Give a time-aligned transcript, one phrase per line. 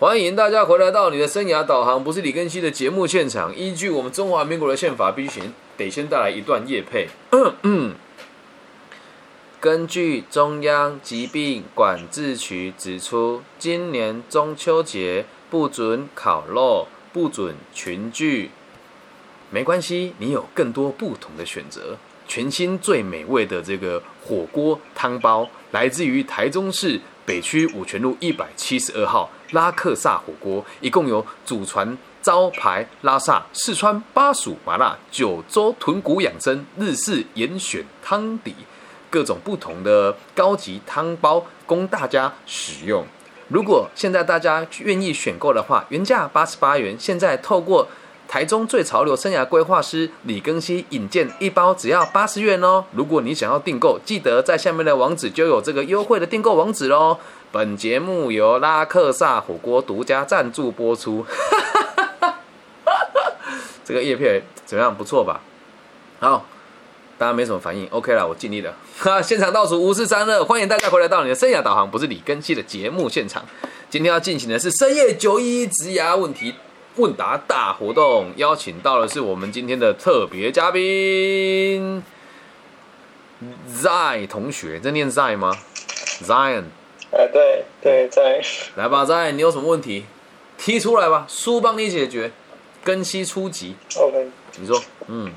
[0.00, 3.54] 欢迎大家回来到你的生涯导航，不是李根熙的节目现场。
[3.54, 5.42] 依据我们中华民国的宪法，必须
[5.76, 7.06] 得先带来一段业配。
[9.60, 18.50] 根据中央疾病管制局指出，今年中秋节不准烤肉，不准群聚。
[19.50, 21.98] 没关系，你有更多不同的选择。
[22.26, 38.54] 全新最美味的这个火锅汤包，来自于台中市北区五泉路一百七十二号拉克萨火锅，一共有祖传招牌拉萨、四川巴蜀麻辣、九州豚骨养生、日式严选汤底，
[39.08, 43.04] 各种不同的高级汤包供大家使用。
[43.48, 47.88] 如果现在大家愿意选购的话，原价八十八元，现在透过。
[48.30, 52.84] 台中最潮流生涯规划师李庚希引荐一包只要八十元哦！
[52.92, 57.18] 如果你想要订购，记得在下面的网址就有这个优惠的订购网址喽。
[57.50, 61.26] 本节目由拉克萨火锅独家赞助播出。
[63.84, 64.96] 这个叶片怎么样？
[64.96, 65.40] 不错吧？
[66.20, 66.46] 好，
[67.18, 68.72] 大家没什么反应，OK 了，我尽力了。
[69.00, 73.44] 哈， 现场倒数五四三二，欢迎大家回来到你的生涯导航，不是李庚希的节目现场。
[73.90, 76.54] 今天要进行的是深夜九一直涯问题。
[76.96, 82.02] 问答大活动邀请到的是我们今天的特别嘉宾
[83.68, 85.56] ，Zion 同学，这念 Zion 吗
[86.22, 86.64] ？Zion，
[87.12, 88.42] 哎，对对，在
[88.74, 90.04] 来吧，Zion，你有什么问题
[90.58, 92.32] 提出来吧，书帮你解决。
[92.82, 95.30] 根息初级，OK，你说，嗯，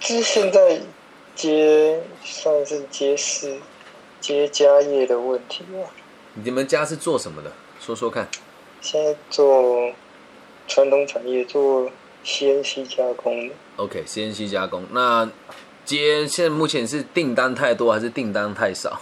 [0.00, 0.80] 就是现在
[1.34, 3.58] 接算是接事
[4.20, 5.84] 接家业的问题啊。
[6.32, 7.52] 你们家是做什么的？
[7.78, 8.26] 说说看。
[8.80, 9.92] 现在做
[10.66, 11.90] 传统产业，做
[12.24, 14.84] CNC 加工 OK，CNC 加工。
[14.92, 15.28] 那
[15.84, 19.00] 接现在目前是订单太多还是订单太少？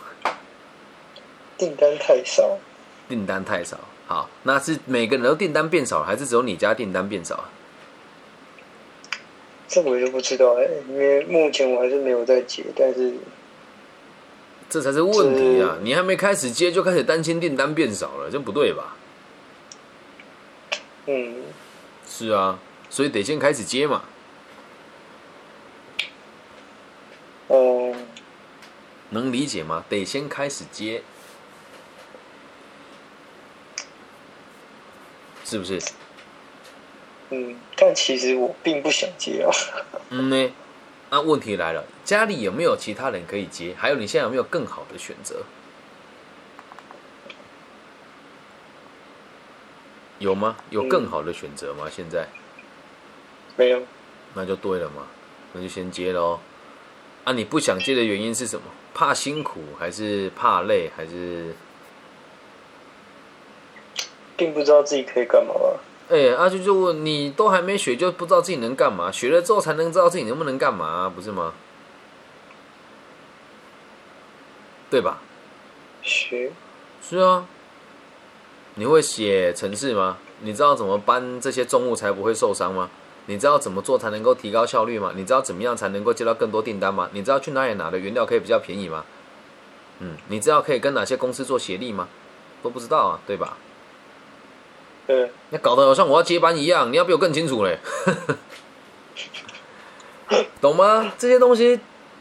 [1.56, 2.58] 订单太少。
[3.08, 3.78] 订单太少。
[4.06, 7.44] 好，那是每个人都订单变少了，还是只有你家订单变少？
[9.68, 13.14] 这我就不知道哎，因为目前我还是没有在接，但是
[14.70, 15.76] 这才是问题啊！
[15.82, 18.96] 你还没开始接，就开始担心订单变少了，这不对吧？
[21.10, 21.36] 嗯，
[22.06, 22.58] 是啊，
[22.90, 24.02] 所以得先开始接嘛。
[27.46, 27.96] 哦，
[29.08, 29.82] 能理解吗？
[29.88, 31.02] 得先开始接，
[35.46, 35.80] 是不是？
[37.30, 39.48] 嗯，但其实我并不想接啊。
[40.10, 40.52] 嗯呢，
[41.08, 43.74] 那问题来了，家里有没有其他人可以接？
[43.78, 45.42] 还有你现在有没有更好的选择？
[50.18, 50.56] 有吗？
[50.70, 51.86] 有更好的选择吗？
[51.90, 52.28] 现在
[53.56, 53.82] 没有，
[54.34, 55.06] 那就对了嘛，
[55.52, 56.40] 那就先接喽。
[57.24, 58.62] 啊，你不想接的原因是什么？
[58.94, 61.54] 怕辛苦，还是怕累，还是
[64.36, 65.80] 并不知道自己可以干嘛吧？
[66.08, 69.12] 哎，阿就就问你，都还没学就不知道自己能干嘛？
[69.12, 71.52] 学了之后才能知道自己能不能干嘛，不是吗？
[74.90, 75.20] 对吧？
[76.02, 76.50] 学
[77.02, 77.46] 是啊。
[78.78, 80.16] 你会写程式吗？
[80.40, 82.88] 你知道怎么搬这些重物才不会受伤吗？
[83.26, 85.12] 你知道怎么做才能够提高效率吗？
[85.16, 87.10] 你知道怎么样才能够接到更多订单吗？
[87.12, 89.04] 你知道去哪里拿的原料可以比较便宜吗？
[89.98, 92.08] 嗯，你知道可以跟哪些公司做协力吗？
[92.62, 93.56] 都不知道啊，对吧？
[95.08, 95.32] 对。
[95.50, 97.78] 那搞得好像我要接班一样，你要比我更清楚嘞，
[100.62, 101.12] 懂吗？
[101.18, 101.80] 这些东西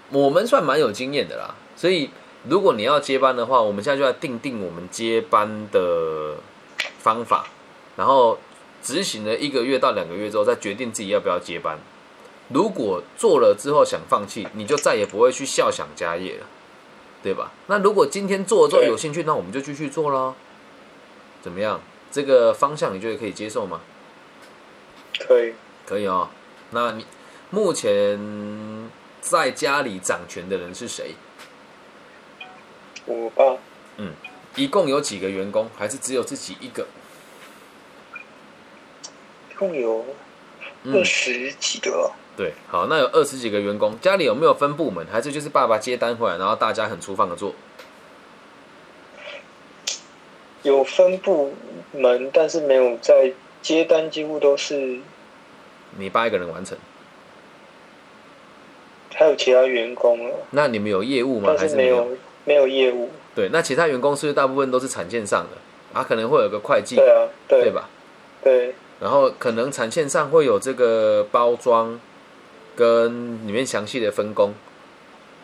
[0.10, 2.10] 我们算蛮有经验的啦，所以。
[2.50, 6.36] 如果你要接班的话，我们现在就要定定我们接班的
[7.08, 7.48] 方法，
[7.96, 8.38] 然后
[8.84, 11.80] 执行了一个月到两个月之后，再决定自己要不要接班。
[12.50, 16.46] 如果做了之后想放弃，你就再也不会去笑想家业了，
[17.24, 17.54] 对吧？
[17.68, 20.36] 那如果今天做了之后有兴趣，那我们就继续做喽。
[21.42, 21.80] 怎么样？
[22.12, 23.80] 这个方向你觉得可以接受吗？
[25.18, 25.54] 可以，
[25.86, 26.28] 可以哦。
[26.72, 27.06] 那你
[27.52, 28.90] 目前
[29.22, 31.16] 在家里掌权的人是谁？
[33.06, 33.58] 我爸，
[33.96, 34.12] 嗯，
[34.56, 35.70] 一共有几个员工？
[35.78, 36.86] 还是只有自己一个？
[39.58, 40.06] 一共有
[40.86, 42.12] 二十几个。
[42.36, 45.04] 对，好，那有二十几个员工，家里有没有分部门？
[45.12, 47.56] 还是就是爸爸接单回来，然后大家很粗放的做？
[50.62, 51.56] 有分部
[51.92, 53.34] 门，但是没有在
[53.64, 55.00] 接单，几乎都是
[55.98, 56.78] 你爸一个人完成。
[59.16, 60.36] 还有其他员工了？
[60.52, 61.56] 那你们有业务吗？
[61.58, 62.08] 还是没有？
[62.46, 66.00] 没有业务，对，那其他员工是不是大部分都是产线上的？
[66.00, 67.90] 啊，可能会有个会计，对啊，对吧？
[68.44, 68.76] 对。
[69.00, 72.00] 然后可能产线上会有这个包装
[72.76, 74.54] 跟里面详细的分工，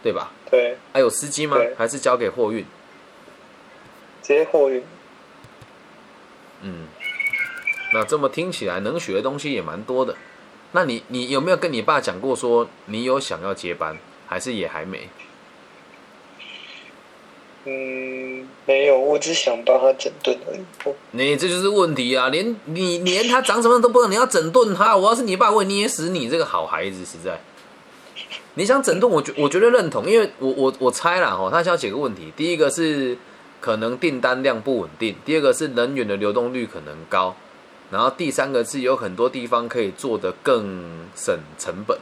[0.01, 0.31] 对吧？
[0.49, 0.77] 对。
[0.91, 1.57] 还有司机吗？
[1.77, 2.65] 还是交给货运？
[4.21, 4.83] 直接货运。
[6.61, 6.87] 嗯，
[7.93, 10.15] 那这么听起来能学的东西也蛮多的。
[10.71, 13.97] 那你你有没有跟你爸讲过说你有想要接班，
[14.27, 15.09] 还是也还没？
[17.65, 20.93] 嗯，没有，我只想帮他整顿而已。
[21.11, 22.27] 你这就是问题啊！
[22.29, 27.39] 连你连他长什么样都不知道，你要整顿他，我要是你爸，我会捏死你这个好孩子，实在。
[28.55, 33.17] 你想整顿，我我绝对认同，因为我我我猜啦哈，他想要几个问题，第一个是
[33.61, 37.35] 可能订单量不稳定，第二个是人员的流动率可能高，
[37.89, 41.97] 然后第三个是有很多地方可以做得更省成本，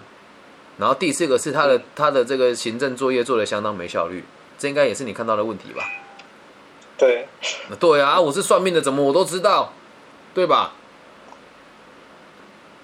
[0.77, 4.23] 然后第四个是他的他的这个行政作业做得相当没效率，
[4.61, 5.83] 这应该也是你看到的问题吧？
[6.95, 7.27] 对，
[7.79, 9.73] 对啊，我是算命的，怎么我都知道，
[10.35, 10.73] 对吧？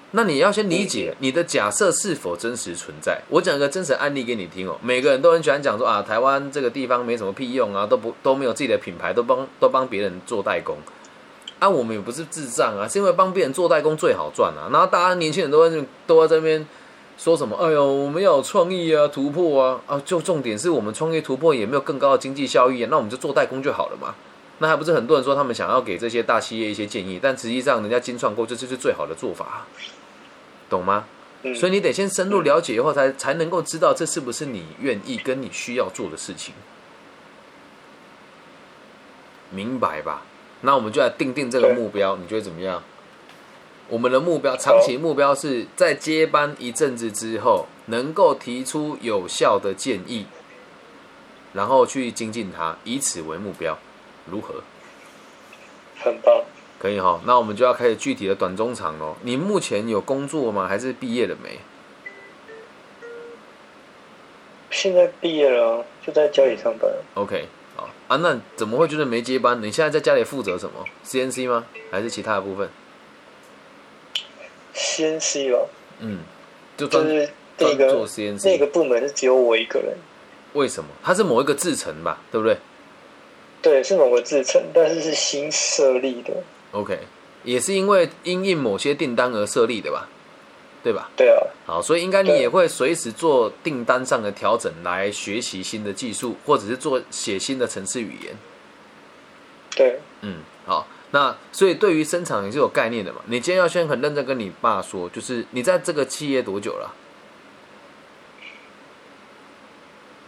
[0.09, 3.21] 那你要先理解你的假设是否真实存在。
[3.29, 4.75] 我讲一个真实案例给你听哦。
[4.81, 10.79] 每个人都很喜欢讲说啊，台湾这个地方没什么屁用啊，都不都没有自己的品牌，都帮都帮别人做代工。
[11.59, 14.67] 啊，我们也不是智障啊，是因为帮别人做代工最好赚啊。
[14.71, 16.67] 然后大家年轻人都在都在这边
[17.17, 17.57] 说什么？
[17.57, 20.01] 哎呦，我们要有创意啊，突破啊啊！
[20.05, 24.13] 就重点是我们创业突破也没有更高的经济效益啊，那我们就做代工就好了嘛。
[24.59, 29.65] 那还不是很多人说他们想要给这些大企业一些建议，但实际上人家金创过，这就是最好的做法，
[30.69, 31.05] 懂吗？
[31.41, 36.53] 嗯，所以你得先深入了解以后，才才能够知道这是不是你愿意跟你需要做的事情，
[39.49, 40.21] 明白吧？
[40.61, 42.83] 那我们就来定定这个目标，你觉得怎么样？
[43.89, 50.25] 我们的目标，长期目标是在接班一阵子之后，能够提出有效的建议，
[51.53, 53.77] 然后去精进它，以此为目标，
[54.29, 54.63] 如何？
[55.99, 56.43] 很棒。
[56.79, 59.15] 可以哈，那我们就要开始具体的短中长喽。
[59.23, 60.67] 你目前有工作吗？
[60.67, 61.57] 还是毕业了没？
[64.69, 66.91] 现在毕业了啊，就在家里上班。
[67.15, 69.59] OK，好啊，那怎么会觉得没接班？
[69.59, 71.65] 你现在在家里负责什么？CNC 吗？
[71.89, 72.69] 还是其他的部分？
[74.77, 75.67] CNC 吧，
[75.99, 76.19] 嗯，
[76.77, 78.45] 就专就是那专做个 CNC。
[78.45, 79.97] 那个部门是只有我一个人。
[80.53, 80.89] 为什么？
[81.03, 82.57] 它是某一个制成吧，对不对
[83.61, 86.31] 对，是某个制程，但是是新设立的。
[86.71, 86.99] ？OK，
[87.43, 90.07] 也是因为因应某些订单而设立的吧，
[90.83, 91.09] 对吧？
[91.17, 98.35] 对啊，好，所以应该你对也会随时做订单上的调整，来学习新的技术，或者是做写新的程式语言。
[99.75, 103.21] 对，嗯，好，那所以对于生产也是有概念的嘛？
[103.27, 106.93] 你今天要先很认真跟你爸说，就是你在这个企业多久了？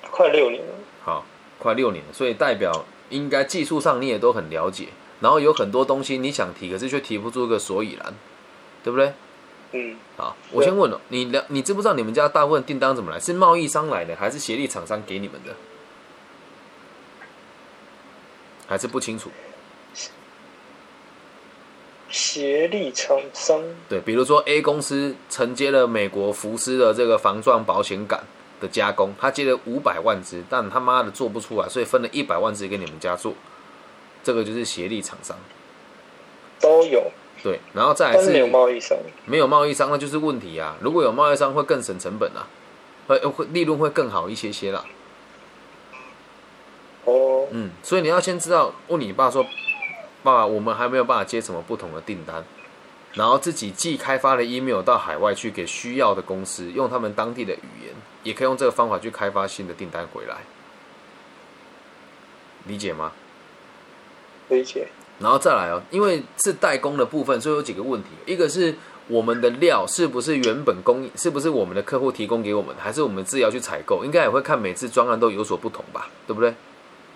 [0.09, 0.73] 快六年了。
[1.03, 1.25] 好，
[1.57, 4.87] 快六年了，所以代表应该技术上你也都很了解，
[5.19, 8.13] 然后有很多东西你想提，可是却提不出一个所以然，
[8.83, 9.13] 对不对？
[9.71, 13.19] 嗯，好，我先问了，你了，你知不知道你们家大部分订单怎么来？
[13.19, 15.55] 是贸易商来的，还是协力厂商给你们的？
[18.65, 19.29] 还是不清楚？
[22.09, 23.61] 协力厂商。
[23.87, 28.23] 对，比如说 A 公司承接了美国福斯的这个防撞保险杆
[28.59, 33.33] 的加工，他接了五百万只，但他妈的做不出来，所以分了一百万只给你们家做，
[34.23, 35.37] 这个就是协力厂商。
[36.59, 37.09] 都有，
[37.41, 38.97] 对，然后再来是没有贸易商。
[39.25, 40.75] 没有贸易商，那就是问题啊。
[40.81, 42.45] 如果有贸易商，会更省成本啊，
[43.07, 44.83] 会会利润会更好一些些啦。
[47.05, 49.45] 哦，嗯，所以你要先知道，问你爸说，
[50.23, 52.43] 爸爸，我们还没有办法接什么不同的订单，
[53.13, 60.37] 然后自己既开发了 email 到海外去给需要的公司，用他们当地的语言，也可以用这个方法去开发新的订单回来，
[62.65, 63.11] 理解吗？
[64.49, 64.87] 理解。
[65.19, 68.09] 然后再来哦，因为是代工的部分，所以有几个问题。
[68.25, 68.75] 一个是
[69.07, 74.05] 我们的料是不是原本供应，是不是我们的客户提供给我们，还是我们自己要去采购？
[74.05, 76.53] 应该也会看每次专案都有所不同吧，对不对？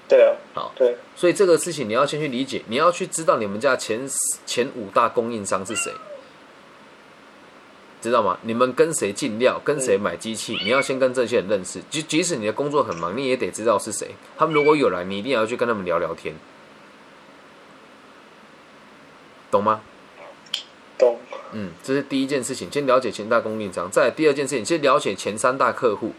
[0.07, 4.07] 对啊，好，对，所以这个事情你要先去理解，你要去知道你们家前
[4.45, 5.91] 前五大供应商是谁，
[8.01, 8.37] 知道吗？
[8.43, 11.81] 你们跟谁进料，跟谁买机器，你要先跟这些人认识。
[11.89, 14.11] 即即使你的工作很忙，你也得知道是谁。
[14.37, 16.35] 他们如果有来，你一定要去跟他们聊聊天，
[19.49, 19.81] 懂吗？
[20.97, 21.17] 懂。
[21.53, 23.89] 嗯，这是第一件事情，先了解前大供应商。
[23.89, 26.11] 再来第二件事情，先了解前三大客户，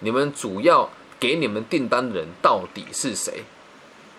[0.00, 3.44] 你们主要给你们订单的人到底是谁？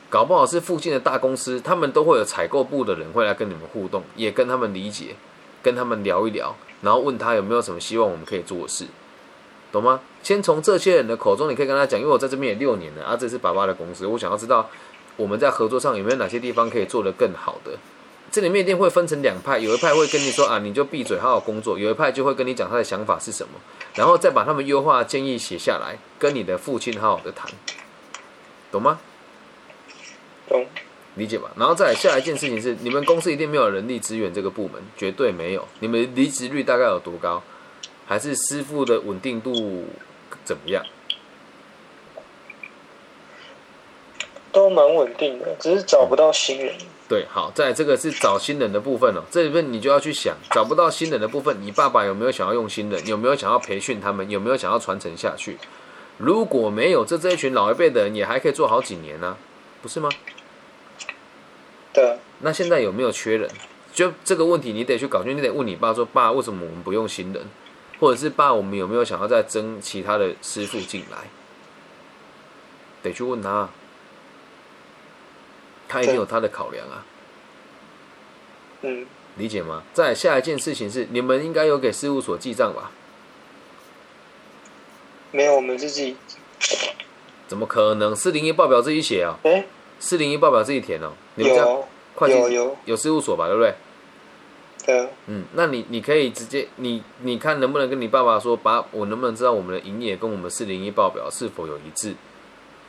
[0.10, 5.16] 搞不好是附近的大公司，他们都会有采购部的人会来跟你们互动，也跟他们理解，
[5.62, 8.86] 跟他们聊一聊，然后问他有没有什么希望我们可以做的事，
[9.72, 10.00] 懂吗？
[10.24, 14.70] 先从这些人的口中，你可以跟他讲，因为我在这边也六年了，啊，这是爸爸的公司，我想要知道
[15.18, 17.78] 我们在合作上有没有哪些地方可以做得更好的。
[18.32, 23.54] 这里面一定会分成两派，有一派会跟你说啊，你就闭嘴好好工作；有一派就会跟你讲他的想法是什么，
[23.96, 27.50] 然后再把他们优化建议写下来，跟你的父亲好好的谈，
[28.72, 29.00] 懂吗？
[30.48, 30.66] 懂。
[31.16, 31.50] 理解吧？
[31.56, 35.68] 然后再来下一件事情是，你们公司一定没有人力资源这个部门，绝对没有。
[35.80, 37.42] 你们离职率大概有多高？
[38.06, 39.86] 还是师傅的稳定度
[40.46, 40.86] 怎么样？
[44.52, 46.76] 都蛮稳定的，只是找不到新人。
[47.10, 53.08] 对，好，在这个是找新人的部分哦，这里面你就要去想，找不到新人的部分，你爸爸有没有想要用新人？
[53.08, 54.30] 有没有想要培训他们？
[54.30, 55.58] 有没有想要传承下去？
[56.18, 59.38] 如果没有，这这一群老一辈的人也还可以做好几年呢、
[59.82, 60.10] 不是吗？
[61.94, 63.50] 对，那现在有没有缺人？
[63.94, 67.44] 就这个问题，你得去搞清，你得问你爸说：“爸，为什么我们不用新人？
[68.00, 71.18] 或者是爸，我们有没有想要再增其他的师傅进来？”
[73.02, 73.70] 得去问他，
[75.88, 77.06] 他一定有他的考量啊，
[78.82, 79.06] 嗯，
[79.38, 79.84] 理解吗？
[79.94, 82.92] 再下一件事情是，你们应该有给事务所记账吧？
[85.32, 86.16] 没有，我们自己。
[87.48, 88.16] 怎么可能？
[88.16, 89.66] 四零一报表自己写哦，哎、
[90.00, 91.12] 四零一报表自己填哦。
[91.36, 93.48] 你们家有会计有有有事务所吧？
[93.48, 93.74] 对不对？
[94.86, 102.16] 对，嗯，那你你可以直接你你看能不能跟你爸爸说，把，我能不能知道我们的营业跟我们四零一报表是否有一致？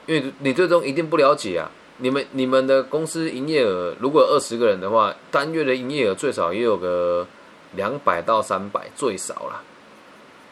[0.07, 1.71] 因为你最终一定不了解啊。
[1.99, 7.27] 你们你们的公司营业额如果二十个人的话，单月的营业额最少也有个
[7.75, 9.63] 两百到三百，最少啦。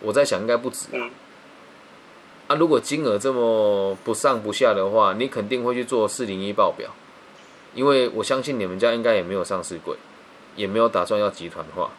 [0.00, 0.88] 我在想应该不止
[2.48, 2.54] 啊。
[2.56, 6.90] 如果金额这么不上不下的话，你肯定会去做四零一报表，
[7.74, 9.96] 因为我相信你们家应该也没有上市柜，
[10.54, 11.90] 也没有打算要集团化，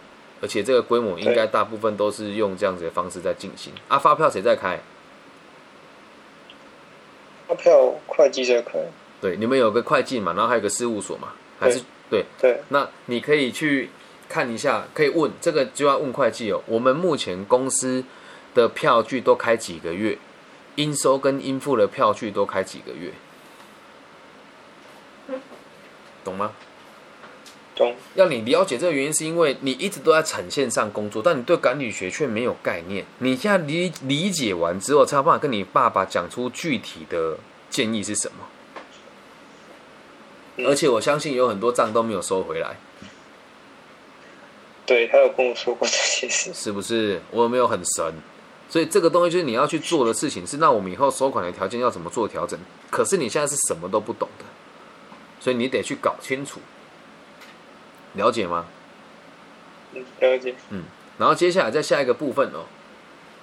[0.42, 3.74] 而且这个规模应该大部分都是用这样子的方式在进行。
[3.88, 4.80] 啊，发票谁在开？
[7.48, 8.80] 发票会计这块，
[9.20, 12.24] 对，你们有个会计嘛，然后还有个事务所嘛，还是对？
[12.40, 13.90] 对，那你可以去
[14.30, 16.62] 看一下，可以问这个就要问会计哦。
[16.68, 18.04] 我们目前公司
[18.54, 20.18] 的票据都开几个月，
[20.76, 23.12] 应收跟应付的票据都开几个月，
[26.24, 26.52] 懂吗？
[27.76, 33.06] 懂，要你了解这个原因，是因为你一直都在产线上工作，但你对管理学却没有概念。
[33.20, 37.38] 你现在理理解完之后，才有办法跟你爸爸讲出具体的
[37.70, 38.38] 建议是什么。
[40.58, 42.78] 嗯而且我相信有很多账都没有收回来，
[44.86, 47.22] 对他有跟我说过这些事， 是不是？
[47.32, 48.14] 我有没有很神？
[48.70, 52.60] 所以这个东西就是你要去做的事情，是那我们以后收款的条件要怎么做调整。
[52.90, 54.46] 可是你现在是什么都不懂的，
[55.40, 56.60] 所以你得去搞清楚，
[58.14, 58.66] 了解吗？
[59.94, 60.84] 嗯，了解，嗯
[61.18, 62.66] 然后接下来在下一个部分哦，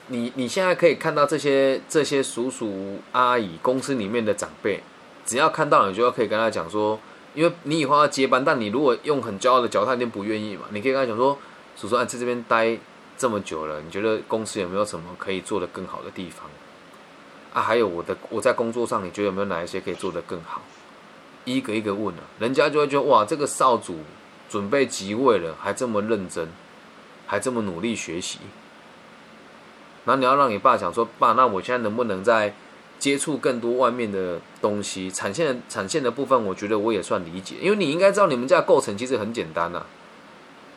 [0.08, 4.80] 你你现在可以看到这些这些叔叔阿姨公司里面的长辈，
[5.24, 6.98] 只要看到你就要可以跟他讲说，
[7.34, 10.62] 因为你以后要接班，但你如果用很骄傲的脚，他一定不愿意嘛。
[10.70, 11.38] 你可以跟他讲说，
[11.76, 12.78] 叔叔啊，在这边待
[13.16, 16.48] 这么久了，你觉得公司有没有什么可以做得更好的地方？
[17.52, 20.62] 啊，还有我的我在工作上，你觉得有没有哪一些可以做得更好？
[21.44, 23.98] 一个一个问啊，人家就会觉得哇，这个少主
[24.48, 26.48] 准备即位了，还这么认真。
[27.26, 28.38] 还这么努力学习，
[30.04, 32.54] 然后你要让你爸想说，爸，那我现在能不能在
[32.98, 35.10] 接触更多外面的东西？
[35.10, 39.84] 产线的产线的部分，我觉得我也算理解，因为你应该知道你们家的构成其实很简单呐、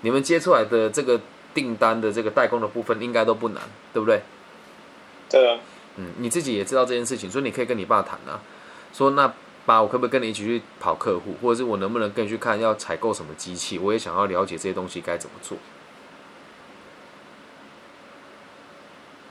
[0.01, 1.19] 你们接出来的这个
[1.53, 4.21] 订单的这个代工的部分应该都不难，对不对？
[5.29, 5.59] 对啊，
[5.95, 8.41] 嗯，你自己也知道这件事情，所以你可以跟你爸谈啊，
[8.93, 9.33] 说那
[9.65, 13.77] 爸，我可不可以跟你一起去跑客户，或者是我能不能跟你去看要采购什么机器？
[13.79, 15.57] 我也想要了解这些东西该怎么做。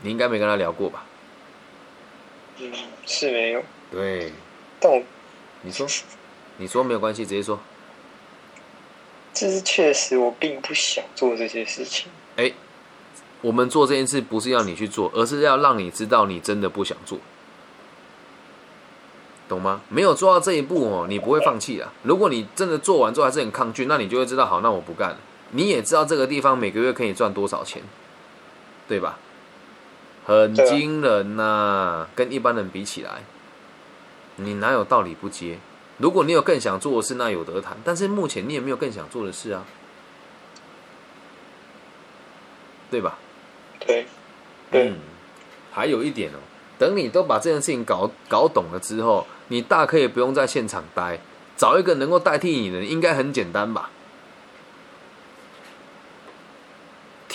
[0.02, 1.06] 你应该没跟他聊过吧？
[2.58, 2.72] 嗯，
[3.06, 4.32] 是没有，对，
[4.80, 5.02] 但我
[5.62, 5.86] 你说，
[6.56, 7.58] 你说没有关系，直接说。
[9.34, 12.50] 这是确实我并不想做这些事情，哎，
[13.42, 17.18] 我们做这件事不是要你去做，而是要让你知道你真的不想做，
[19.46, 19.82] 懂吗？
[19.90, 21.92] 没有做到这一步哦，你不会放弃啊。
[22.02, 25.18] 如果你真的做完之后还是很抗拒，那你就会知道，好，那我不干了。
[25.50, 27.82] 你也知道这个地方每个月可以赚多少钱，
[28.88, 29.18] 对吧？
[30.26, 33.22] 很惊人呐、跟一般人比起来，
[34.34, 35.58] 你哪有道理不接？
[35.98, 37.76] 如果你有更想做的事，那有得谈。
[37.84, 39.64] 但是目前你也没有更想做的事啊，
[42.90, 43.16] 对吧？
[43.78, 44.06] 对，
[44.70, 44.98] 对嗯，
[45.72, 46.38] 还有一点哦，
[46.76, 51.20] 等你都把这件事情搞搞懂了之后，你大可以不用在现场待，
[51.56, 53.90] 找一个能够代替你的人，应该很简单吧？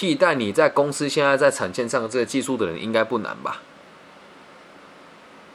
[0.01, 3.61] 替代你在公司现在在产线上的这个技术的人，应该不难吧？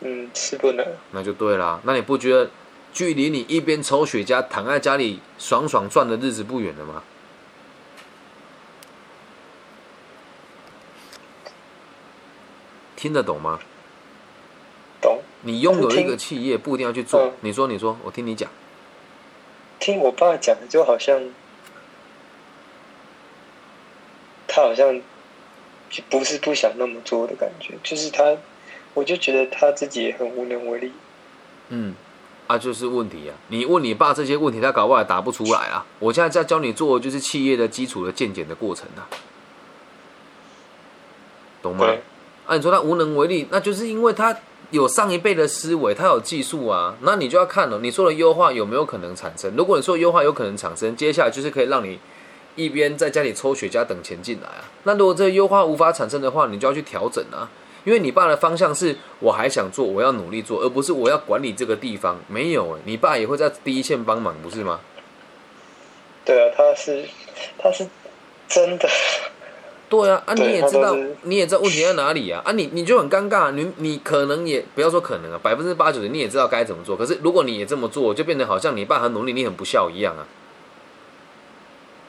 [0.02, 1.80] 嗯，是不难，那就对啦。
[1.82, 2.48] 那你不觉得
[2.92, 7.02] 距离你一边抽雪茄躺在家里爽爽赚的日子不远了吗？
[12.94, 13.58] 听得懂吗？
[15.00, 17.32] 懂，你拥有一个企业，不一定要去做嗯。
[17.40, 18.48] 你说，你说，我听你讲。
[19.80, 21.20] 听我爸讲的，就好像
[24.56, 24.98] 他好像
[25.90, 28.34] 就不是不想那么做的感觉，就是他，
[28.94, 30.90] 我就觉得他自己也很无能为力。
[31.68, 31.94] 嗯，
[32.46, 33.36] 啊，就是问题啊！
[33.48, 35.84] 你问你爸这些问题，他搞不好答不出来啊。
[35.98, 39.04] 我现在在教你做，就是企业的基础的渐减的过程啊，
[41.60, 41.84] 懂吗？
[41.84, 42.00] 对，
[42.46, 44.34] 啊，你说他无能为力，那就是因为他
[44.70, 46.96] 有上一辈的思维，他有技术啊。
[47.02, 49.54] 那你就要看了，你说的优化有没有可能产生？
[49.54, 51.98] 如果你说优化有可能产生，接下来就是可以让你
[52.56, 54.64] 一边在家里抽雪茄等钱进来啊。
[54.82, 57.48] 那如果这个优化无法产生的话，你就要去调整啊。
[57.84, 62.18] 因为你爸的方向是我还想做，我要努力做，而不是我要管理这个地方。
[62.26, 64.80] 没有欸，你爸也会在第一线帮忙，不是吗？
[66.24, 67.04] 对啊，他是
[67.56, 67.86] 他是
[68.48, 68.88] 真的，
[69.88, 80.26] 对啊，啊，你也知道你也知道问题在哪里啊，啊，你你就很尴尬，你你可能也不要说可能啊，百分之八九十你也知道该怎么做，可是如果你也这么做，就变得好像你爸很努力，你很不孝一样啊，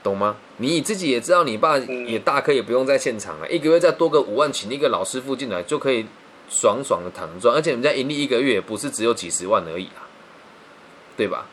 [0.08, 0.38] 懂吗？
[0.58, 6.06] 你自己也知道，你爸嗯也大可以不用在现场了，一个月再多个五万，请一个老师傅进来就可以
[6.50, 10.08] 爽爽的躺赚，而且人家盈利一个月也不是只有几十万而已啊，
[11.18, 11.46] 对吧？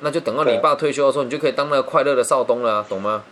[0.00, 3.22] 那就等到你爸退休的时候，你就可以当那个快乐的少东了啊、懂吗？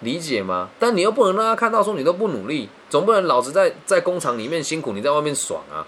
[0.00, 0.70] 理解吗？
[0.80, 5.86] 但你又不能让他看到说你都不努力，总不能老子在在工厂里面辛苦，你在外面爽啊。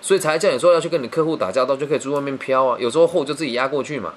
[0.00, 2.76] 所以才叫你说要去跟你客户打交道，就可以去外面飘啊。
[2.78, 4.14] 有时候货就自己压过去嘛，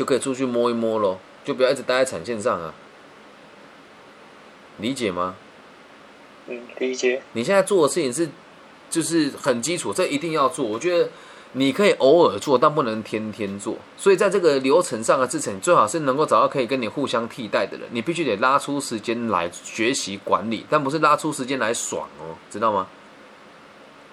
[0.00, 2.72] 就可以出去摸一摸喽，就不要一直待在产线上啊。
[4.78, 5.34] 理解吗？
[6.46, 8.26] 嗯，理解，你现在做的事情是
[8.88, 10.64] 就是很基础，这一定要做。
[10.64, 11.10] 我觉得
[11.52, 13.76] 你可以偶尔做，但不能天天做。
[13.98, 17.86] 所以在这个流程上的制成，最好是能够找到可以跟你互相替代的人。
[17.92, 22.86] 你必须得拉出时间来学习管理，但不是拉出时间来爽哦，知道吗？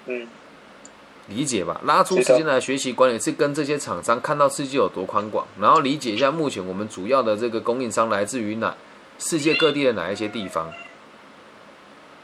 [0.07, 0.27] 嗯，
[1.27, 1.81] 理解吧？
[1.83, 8.75] 拉出时间来学习管理，是跟这些厂商看到世界有多宽广，然后理解一下目前我们主要的这个供应商来自于哪
[9.19, 10.71] 世界各地的哪一些地方，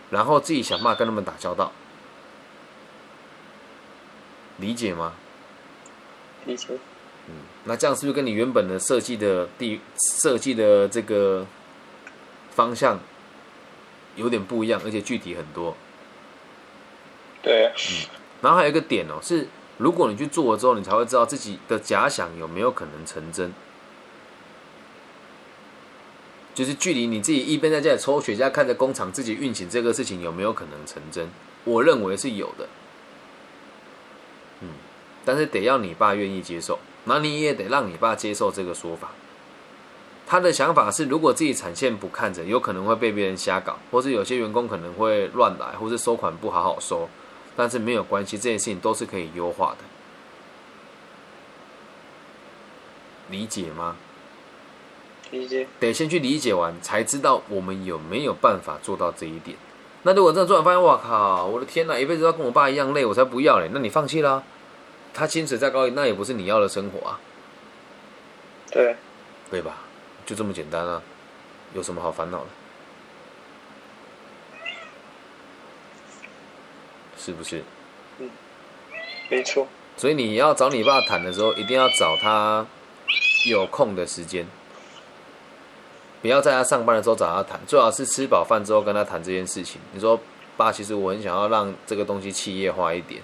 [0.09, 1.71] 然后自己想办法跟他们打交道。
[4.57, 5.13] 理解吗？
[6.45, 6.67] 理解，
[7.27, 7.33] 嗯
[7.65, 9.81] 那这样是不是跟你原本的设计的地
[10.21, 11.45] 设计的这个
[12.51, 12.99] 方向
[14.15, 15.75] 有点不一样，而且具体很多？
[17.41, 17.73] 对啊，
[18.43, 23.51] 然后还有一个点哦，是如果你去做了之后，你才会知道自己的假想有没有可能成真。
[26.53, 31.27] 就是距离你自己一边在家里抽雪茄，看着工厂自己运行这个事情有没有可能成真？
[31.63, 32.67] 我认为是有的。
[34.59, 34.69] 嗯，
[35.25, 39.11] 但是得要你爸愿意接受，那你也得让你爸接受这个说法。
[40.27, 47.09] 他的想法是，如果自己产线不看着，有可能会被别人瞎搞，或是有些员工可能会乱来，或是收款不好好收。
[47.55, 49.85] 但是没有关系，这件事情都是可以优化的，
[53.29, 53.95] 理解吗？
[55.31, 59.57] 理解，得先去理解完，才知道我们有没有办法做到这一点。
[60.03, 63.69] 那如果真的做完发现，哇靠，我的天哪，一辈子都要跟我爸一样累，我才不要嘞！
[63.73, 64.43] 那你放弃啦、
[65.13, 67.19] 他薪水再高，那也不是你要的生活啊，
[68.69, 68.95] 对，
[69.49, 69.77] 对吧？
[70.25, 71.01] 就这么简单啊，
[71.73, 72.45] 有什么好烦恼的？
[77.23, 77.63] 是不是？
[78.19, 78.29] 嗯
[79.29, 82.65] 没错，所以你要找你爸谈的时候，一定要找他
[83.49, 84.45] 有空的时间，
[86.21, 89.79] 不要在他上班的时候找他谈，最好是吃饱饭之后跟他谈这件事情。
[89.93, 90.19] 你说
[90.57, 93.21] 爸，其实我很想要让这个东西企业化一点，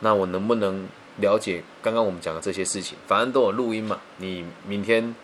[0.00, 2.96] 那我能不能了解刚刚我们讲的这些事情？
[3.08, 5.14] 反正都有录音嘛，你明天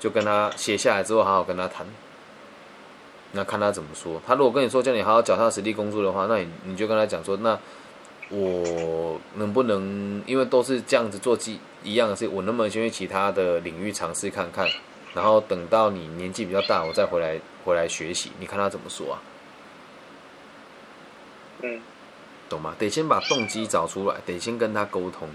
[0.00, 1.86] 就跟他写下来之后，好好跟他谈。
[3.32, 4.20] 那看他怎么说。
[4.26, 7.58] 他如果跟你说叫你好好脚踏实地工作的话，那你你就跟他讲说，那
[8.28, 14.68] 我能不能因为都是这样子做记一样的事，我能不能先去其他的领域尝试看看，
[15.14, 18.32] 然后等到你年纪比较大，我再回来回来学习。
[18.40, 19.22] 你看他怎么说啊？
[21.62, 21.80] 嗯，
[22.48, 22.74] 懂吗？
[22.78, 25.28] 得先把动机找出来，得先跟他沟通，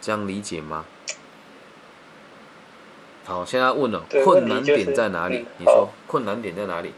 [0.00, 0.84] 这样理解吗？
[3.24, 5.38] 好，现在问了，对困难点在哪里？
[5.38, 6.92] 嗯你说困难点在哪里？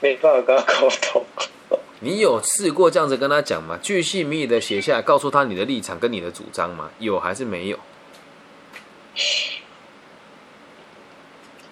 [0.00, 1.24] 没办法跟他沟通，
[2.00, 3.78] 你有试过这样子跟他讲吗？
[3.80, 6.90] 巨细靡遗的写下来，告诉他你的立场跟你的主张吗？
[6.98, 7.78] 有还是没有？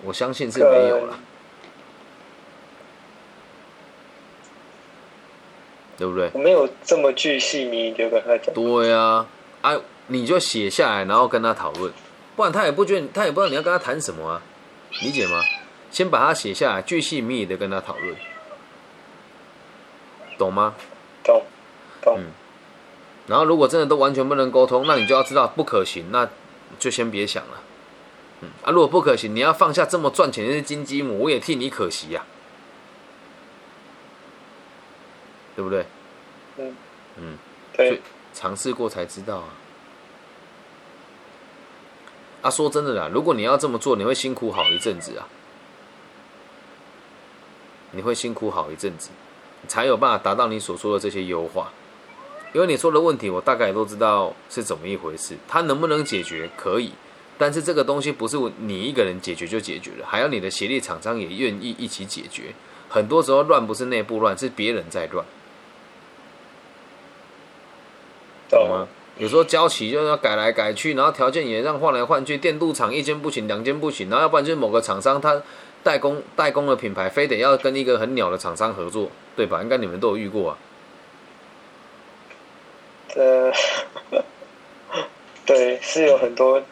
[0.04, 1.18] 我相信是没有了，
[5.98, 6.30] 对不对？
[6.32, 9.26] 我没有这么巨细靡遗的跟他讲，对啊，
[9.60, 11.92] 啊，你就写下来，然后跟他讨论，
[12.36, 14.42] 不然他也不觉得，他也不知道你要跟他谈什么啊，
[15.02, 15.40] 理解吗？
[15.90, 18.16] 先把它写下来，巨细靡遗的跟他讨论，
[20.38, 20.74] 懂吗？
[21.22, 21.42] 懂
[22.00, 22.18] 懂。
[22.18, 22.32] 嗯
[23.28, 26.28] 然后如果真的都完全不能沟通，那你就要知道不可行，那
[26.80, 27.62] 就先别想了。
[28.40, 32.24] 嗯啊，如果不可行，你要放下这么赚钱的金鸡母，我也替你可惜呀、
[35.54, 35.86] 对不对？
[36.56, 36.76] 嗯
[37.16, 37.38] 嗯，
[37.76, 38.00] 对，
[38.34, 39.44] 尝试过才知道啊。
[42.42, 45.26] 啊，说真的啦，如果你要这么做，你会辛苦好一阵子啊，
[47.92, 49.10] 你会辛苦好一阵子，
[49.68, 51.72] 才有办法达到你所说的这些优化。
[52.52, 55.36] 因为你说的问题，我大概都知道是怎么一回事。
[55.48, 56.50] 它能不能解决？
[56.56, 56.90] 可以，
[57.38, 62.52] 但是这个东西不是你一个人解决就解决了，还要你的协力厂商也愿意一起解决。
[62.90, 65.24] 很多时候乱不是内部乱，是别人在乱。
[68.50, 68.86] 懂吗？
[69.18, 75.42] 有时候交期就要改来改去，然后条件也让换来换去，电镀厂一间不行，两间不行，然后要不然就是某个厂商他
[75.82, 79.62] 代工代工的品牌非得要跟一个很鸟的厂商合作，对吧？
[79.62, 80.58] 应该你们都有遇过啊。
[83.14, 83.52] 呃，
[85.44, 86.62] 对，是有很多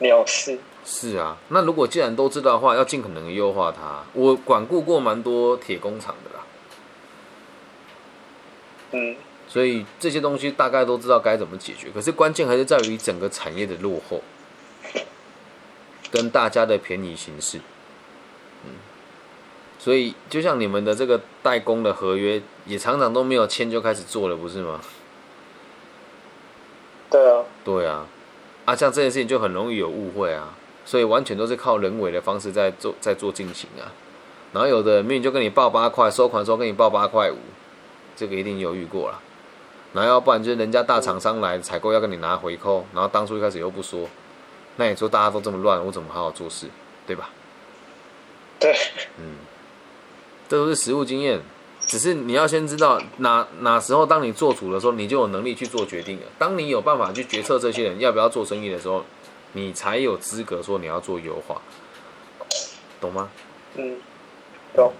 [0.00, 0.58] 鸟事。
[0.84, 4.04] 是啊，那如果既然都知道的话，要尽可能的优化它。
[4.12, 6.44] 我管顾过蛮多铁工厂的啦，
[8.92, 9.16] 嗯，
[9.56, 11.88] 所以这些东西大概都知道该怎么解决。
[11.90, 14.20] 可是关键还是在于整个产业的落后，
[16.10, 17.56] 跟大家的便宜形式。
[18.66, 18.72] 嗯，
[19.78, 24.78] 所以就像你们的这个代工的合约，也常常都没有签就开始做了，不是吗？
[27.08, 28.06] 对啊，对啊，
[28.66, 33.88] 啊，像这件事情就很容易有误会啊，所以完全都是靠人为的方式在做在做进行啊。
[34.52, 37.38] 然后有的明明就跟你报八块，收款时候跟你报八块五，
[38.14, 39.22] 这个一定犹豫过了。
[39.96, 44.06] 然后要不然就是人家大厂商来采购要跟你拿回扣，然后当初一开始又不说，
[44.76, 46.66] 那你说大家都这么乱，我怎么好好做事，
[47.06, 47.30] 对吧？
[48.60, 48.76] 对，
[49.18, 49.36] 嗯，
[50.46, 51.40] 这都是实务经验，
[51.80, 56.24] 只是你要先知道哪哪时候，当你做主的时候，你就有能力去做决定了。
[56.38, 59.02] 当你有办法去决策这些人要不要做生意的时候，
[59.54, 61.58] 你才有资格说你要做优化，
[63.00, 63.30] 懂吗？
[63.76, 63.96] 嗯，
[64.74, 64.92] 懂。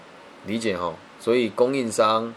[0.47, 0.91] 理解哈。
[1.19, 2.33] 所以供应商、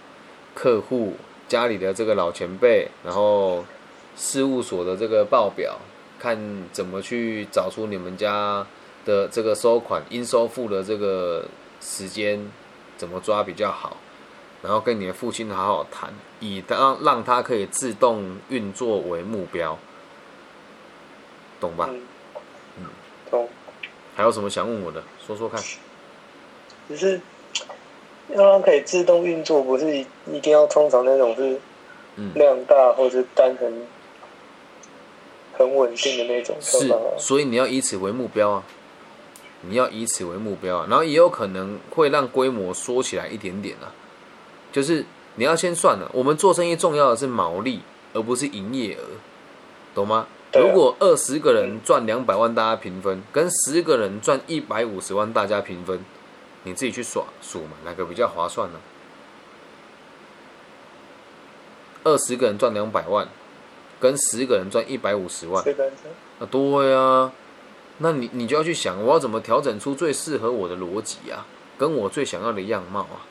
[0.55, 1.14] 客户、
[1.50, 3.64] 家里的这个老前辈，然后
[4.16, 5.76] 事务所的这个报表，
[6.16, 6.38] 看
[6.70, 8.64] 怎么去找出你们家
[9.04, 11.44] 的这个收款应收付的这个
[11.80, 12.48] 时间
[12.96, 13.96] 怎么抓比较好，
[14.62, 19.76] 然后跟你的父亲好好谈，以让让他可以自动运作为目标，
[21.58, 21.90] 懂吧？
[22.78, 22.86] 嗯，
[23.28, 23.48] 懂。
[24.14, 25.02] 还有什么想问我的？
[25.26, 25.60] 说说看。
[26.88, 27.20] 只是
[28.35, 31.61] 要让它可以自动运作，不是一一定要通常那种是
[32.16, 32.33] 嗯。
[32.35, 33.87] 量大或者单很
[35.53, 38.62] 很稳定的那种是，所以你要以此为目标啊，
[39.62, 43.93] 你要以此为目标啊，然后也有可能会让规模缩起来一点点啊，
[44.73, 45.05] 就是
[45.37, 47.81] 你要先算了，我们做生意重要的是毛利，
[48.14, 49.05] 而不是营业额，
[49.95, 50.16] 懂吗？
[50.16, 50.38] 啊。
[50.59, 56.05] 如果二十个人赚两百万，大家平分，跟十个人赚一百五十万，大家平分，
[56.64, 58.79] 你自己去耍数嘛，哪个比较划算呢？
[62.05, 63.29] 二十个人赚两百万，
[64.01, 67.33] 跟十个人赚一百五十万，这个是啊，对啊，
[67.99, 71.46] 那你你就要去想，我要怎么调整出最适合我的逻辑啊，
[71.79, 73.25] 跟我最想要的样貌啊，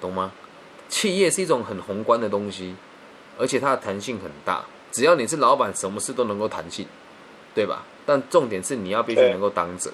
[0.00, 0.32] 懂吗？
[0.88, 2.76] 企业是一种很宏观的东西，
[3.38, 6.86] 而且它的弹性很大，只要你是老板，什么事都能够弹性，
[7.54, 7.84] 对吧？
[8.04, 9.90] 但重点是你要必须能够当责。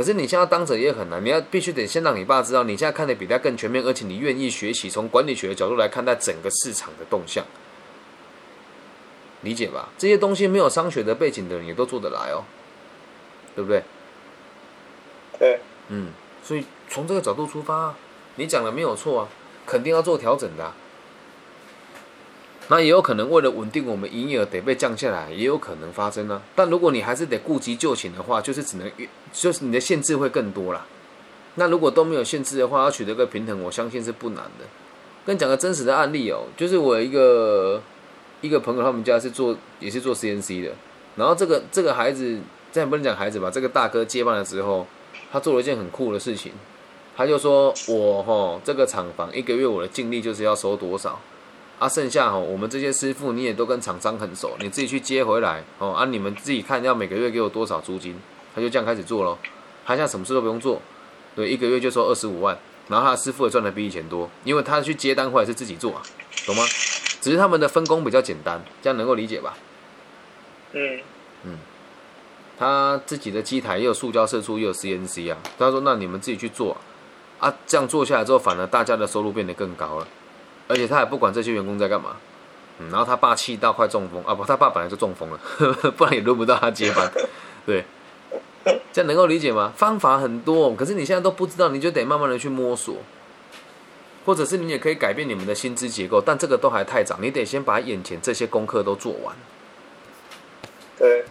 [0.00, 7.44] 可是你现在当者也很难，你要必须得先让你爸知道，你现在看的比他更全面，而且你愿意学习，从管理学的角度来看待整个市场的动向。
[9.42, 9.90] 理解吧？
[9.98, 12.42] 这些东西没有商学的背景的人也都做得来哦，
[13.54, 13.82] 对不对？
[15.38, 16.08] 对，嗯，
[16.42, 17.94] 所以从这个角度出发，
[18.36, 19.28] 你讲的没有错啊，
[19.66, 20.74] 肯定要做调整的啊、
[22.70, 26.40] 那也有可能为了稳定我们营业额得被降下来，也有可能发生啊。
[26.54, 30.86] 但如果你还是得顾及就寝的话，就是只能越，就是你的限制会更多啦。
[31.56, 34.64] 那如果都没有限制的话，要取得个平衡，我相信是不难的。
[35.26, 37.82] 跟你讲个真实的案例哦，就是我一个
[38.40, 40.70] 一个朋友，他们家是做也是做 CNC 的，
[41.16, 42.38] 然后这个这个孩子，
[42.70, 44.86] 这样不能讲孩子吧，这个大哥接班了之后，
[45.32, 46.52] 他做了一件很酷的事情，
[47.16, 51.20] 他就说我哈这个厂房一个月我的净利就是要收多少。
[51.80, 55.92] 啊，剩下哦，我们这些师傅你也都跟厂商很熟，你自己去接回来哦。
[55.92, 58.14] 啊，你们自己看要每个月给我多少租金，
[58.54, 59.38] 他就这样开始做咯。
[59.86, 60.80] 他现在什么事都不用做，
[61.34, 62.56] 对，一个月就收二十五万，
[62.88, 66.02] 然后他的师傅也赚的比以前多，因为他去接单回来是自己做啊，
[66.46, 66.62] 懂吗？
[67.22, 69.56] 只是他们的分工比较简单，这样能够理解吧？
[70.72, 71.00] 嗯，
[72.58, 75.38] 他自己的机台也有塑胶射出，也有 CNC 啊。
[75.58, 76.74] 他说：“那你们自己去做
[77.38, 80.06] 啊，啊这样做下来之后，反而大家的收入变得更高了。
[80.70, 82.16] 而且他也不管这些员工在干嘛。
[82.78, 84.34] 嗯，然后他爸气到快中风啊！
[84.34, 85.38] 不，他爸本来就中风了，
[85.98, 87.12] 不然也轮不到他接班。
[87.66, 87.84] 对，
[88.90, 89.70] 这样能够理解吗？
[89.76, 92.96] 方法很多，可是你现在都不知道，你就得慢慢的去摸索，
[94.24, 99.36] 或者是你也可以改变你们的薪资结构，但这个都还太早，你得先把眼前这些功课都做完。
[100.96, 101.24] 对，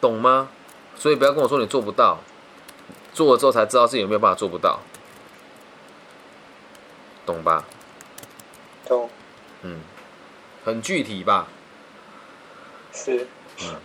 [0.00, 0.48] 懂吗？
[0.96, 2.18] 所以不要跟我说你做不到，
[3.12, 4.80] 做了之后才知道自己有没有办法做不到，
[7.24, 7.64] 懂吧？
[8.88, 9.08] 懂。
[9.62, 9.76] 嗯。
[10.64, 11.46] 很具体吧？
[12.92, 13.26] 是，
[13.62, 13.76] 嗯，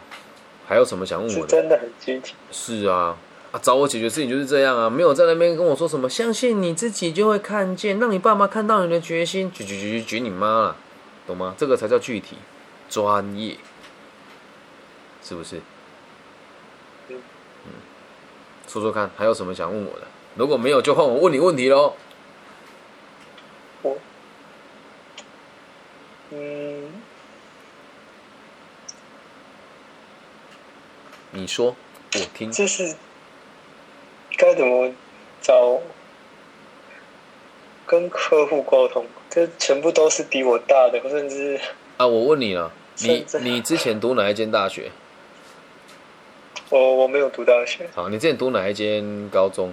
[0.67, 1.47] 还有什么想问我的？
[1.47, 2.33] 真的很具体。
[2.51, 3.15] 是啊，
[3.53, 10.75] 啊，找我解决事情就是这样啊，没有在那边跟我说什么，相信你自己就会看见，让你爸妈看到你的决心，举举举举你妈了，
[11.25, 11.55] 懂吗？
[11.57, 12.37] 这个才叫具体、
[12.89, 13.55] 专业，
[15.23, 15.61] 是不是？
[17.07, 17.21] 嗯
[17.65, 17.71] 嗯，
[18.67, 20.07] 说说看，还有什么想问我的？
[20.35, 21.93] 如果没有，就换我问你问题喽。
[23.83, 23.97] 我。
[26.35, 26.91] 嗯，
[31.29, 31.75] 你说，
[32.15, 32.51] 我听。
[32.51, 32.95] 这是
[34.35, 34.91] 该怎么
[35.43, 35.79] 找
[37.85, 39.05] 跟客户沟通？
[39.29, 41.61] 这全部都是比我大的，甚至
[41.97, 44.91] 啊，我问你了，你你之前读哪一间大学？
[46.69, 47.87] 我我没有读大学。
[47.93, 49.71] 好，你之前读哪一间高中？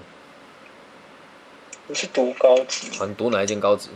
[1.87, 2.90] 我是读高职。
[2.99, 3.88] 好，你读哪一间高职？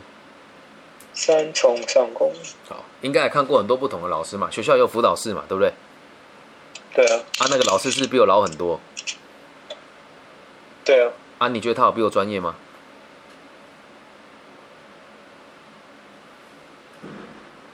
[1.14, 2.32] 三重上工，
[2.68, 5.72] 好，应该也看过很多不同的老师嘛，学校有辅导室嘛，对不对？
[6.92, 7.22] 对啊。
[7.38, 8.80] 啊，那个老师是比我老很多。
[10.84, 11.12] 对啊。
[11.38, 12.56] 啊，你觉得他有比我专业吗？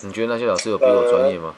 [0.03, 1.55] 你觉得那些老师有比我专业吗？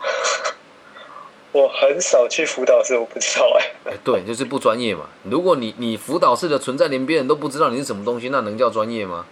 [1.52, 3.92] 我很少去辅导室，我不知道哎。
[3.92, 5.06] 哎，对，就是不专业嘛。
[5.24, 9.26] 如果你你辅导室的存在连别人都不知道你是什么东西，那能叫专业吗？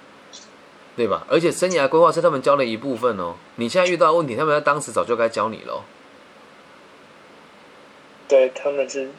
[0.94, 1.26] 对吧？
[1.28, 3.35] 而且生涯规划是他们教的一部分哦。
[3.57, 5.83] 你现在遇到问题，他们在当时早就该教你了。
[8.28, 9.11] 对，他们是，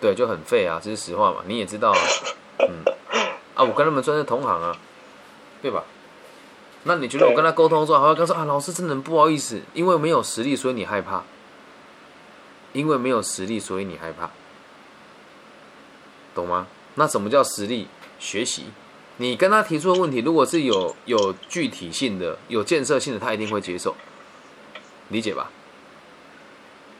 [0.00, 1.42] 对，就很废啊，这是实话嘛。
[1.46, 1.98] 你也知道啊，
[2.68, 2.84] 嗯，
[3.54, 4.76] 啊，我跟他们算是同行啊，
[5.62, 5.84] 对吧？
[6.84, 11.22] 那你觉得我跟他沟通的时候，还会跟他说啊，老师真的很不好意思，因为没有实力，所以你害怕。
[12.72, 14.30] 因为没有实力，所以你害怕，
[16.34, 16.66] 懂吗？
[16.96, 17.88] 那什么叫实力？
[18.18, 18.66] 学习。
[19.20, 23.94] 你跟他提出的问题，如果是有有具体性的、有建设性的，他一定会接受，
[25.08, 25.50] 理解吧？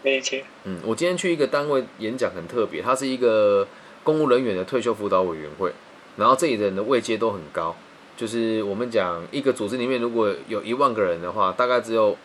[0.03, 0.45] 理解。
[0.65, 3.67] 嗯，我今天去一个单位演讲，很特别，他是一个
[4.03, 5.73] 公务人员的退休辅导委员会，
[6.17, 7.77] 然后这里的人的位阶都很高，
[8.17, 12.17] 就是我们讲一个组织里面，如果有一万个人的话，大概只有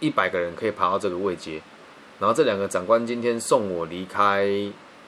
[0.00, 1.62] 一百个人可以爬到这个位阶，
[2.18, 4.48] 然后这两个长官今天送我离开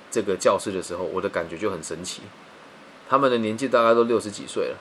[0.08, 2.22] 这个教室的时候，我的感觉就很神奇。
[3.10, 4.76] 他们的年纪大概都六十几岁了，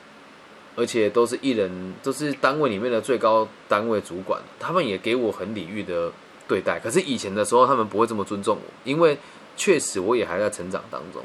[0.75, 4.39] 而且都是一人，都是单位里面的最高单位主管。
[4.59, 6.11] 他们也给我很礼遇的
[6.47, 6.79] 对待。
[6.79, 9.17] 可是以前的时候，他们不会这么尊重我，因为
[9.57, 11.23] 确实我也还在成长当中。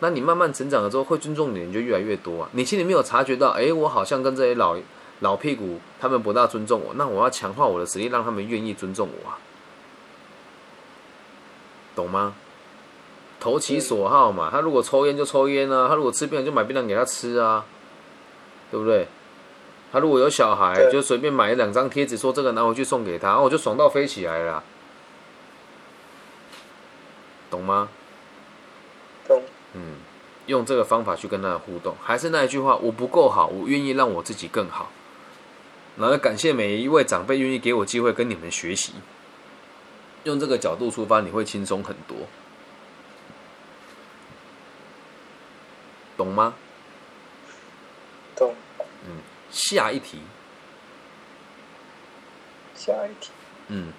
[0.00, 2.50] 那你慢慢成长了之后，会尊重你的人就越来越多啊。
[2.52, 4.76] 你心里没有察觉到，哎，我好像跟这些老
[5.20, 9.38] 老屁股他们不大尊重我，那我要强化我的实力，让他们愿意尊重我啊，
[11.94, 12.34] 懂吗？
[13.38, 17.64] 投其所好嘛，他如果抽烟就抽烟啊，他如果吃槟榔就买槟榔给他吃啊，
[18.70, 19.06] 对不对？
[19.92, 24.62] 他如果有小孩，就随便买两张贴纸，说这个拿回去送给他，我就爽到飞起来了，
[27.48, 27.88] 懂吗？
[29.28, 29.42] 懂。
[29.74, 29.96] 嗯，
[30.46, 34.90] 用这个方法去跟他互动，还是那一句话，我不够好，我愿意让我自己更好。
[35.96, 38.92] 然后感谢每一位长辈愿意给我机会跟你们学习，
[40.24, 42.16] 用这个角度出发，你会轻松很多。
[46.16, 46.54] 懂吗？
[48.34, 48.54] 懂。
[49.06, 49.18] 嗯，
[49.50, 50.20] 下一题。
[52.74, 53.30] 下一题。
[53.68, 53.92] 嗯。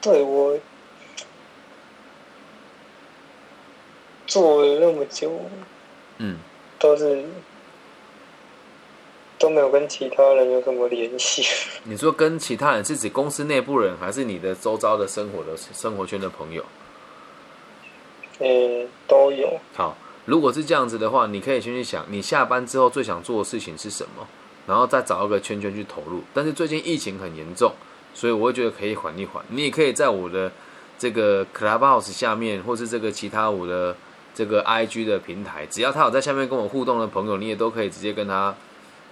[0.00, 0.58] 对我
[4.26, 5.40] 做了那么久，
[6.18, 6.38] 嗯，
[6.78, 7.24] 都是
[9.38, 11.42] 都没有跟其他人有什么联系。
[11.84, 16.62] 你说跟其他人是指公司内部人，还是你的周遭的生活的生活圈的朋友？
[18.40, 19.58] 嗯，都有。
[19.74, 24.26] 好，如果是这样子的话，你可以先去想，你下班之后最想做的事情是什么，
[24.66, 26.22] 然后再找一个圈圈去投入。
[26.32, 27.72] 但是最近疫情很严重，
[28.14, 29.44] 所以我会觉得可以缓一缓。
[29.48, 30.50] 你也可以在我的
[30.98, 33.96] 这个 Clubhouse 下面，或是这个其他我的
[34.34, 38.54] 这个 IG 的平台，只要他有在下面跟我互动的朋友，你也都可以直接跟他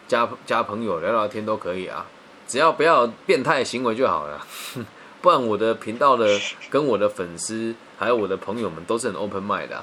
[0.08, 2.06] 加加朋友聊聊天都可以啊，
[2.48, 4.46] 只要不要变态行为就好了。
[5.22, 6.26] 不然我的频道的
[6.68, 9.82] 跟我的粉丝还有我的朋友们都是很 open mind 的，